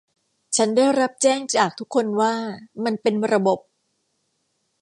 [0.55, 2.33] ฉันได้รับแจ้งจากทุกคนว่า
[2.83, 3.59] มันเป็นระบบ